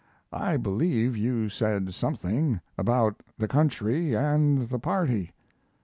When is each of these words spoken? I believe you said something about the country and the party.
I 0.33 0.57
believe 0.57 1.15
you 1.15 1.47
said 1.49 1.93
something 1.93 2.59
about 2.75 3.21
the 3.37 3.47
country 3.47 4.15
and 4.15 4.67
the 4.67 4.79
party. 4.79 5.31